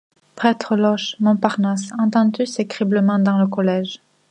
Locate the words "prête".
0.35-0.65